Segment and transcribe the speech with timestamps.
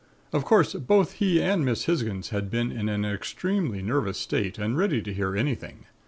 [0.33, 4.75] Of course, both he and Miss Hisgins had been in an extremely nervous state and
[4.75, 5.85] ready to hear anything.